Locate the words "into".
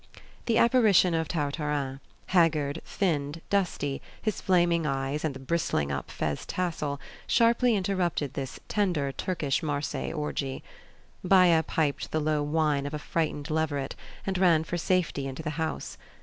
15.27-15.43